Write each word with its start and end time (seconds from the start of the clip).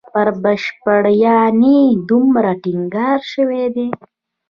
پر 0.13 0.27
بشرپالنې 0.43 1.77
دومره 2.09 2.51
ټینګار 2.63 3.19
شوی 3.33 3.63
دی. 3.75 3.87